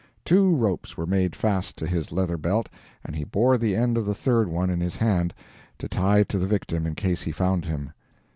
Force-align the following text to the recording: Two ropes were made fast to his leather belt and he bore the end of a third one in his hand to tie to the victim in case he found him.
Two 0.25 0.55
ropes 0.55 0.97
were 0.97 1.05
made 1.05 1.35
fast 1.35 1.77
to 1.77 1.85
his 1.85 2.11
leather 2.11 2.35
belt 2.39 2.67
and 3.05 3.15
he 3.15 3.23
bore 3.23 3.55
the 3.59 3.75
end 3.75 3.99
of 3.99 4.07
a 4.07 4.15
third 4.15 4.47
one 4.49 4.71
in 4.71 4.79
his 4.81 4.95
hand 4.95 5.31
to 5.77 5.87
tie 5.87 6.23
to 6.23 6.39
the 6.39 6.47
victim 6.47 6.87
in 6.87 6.95
case 6.95 7.21
he 7.21 7.31
found 7.31 7.65
him. 7.65 7.93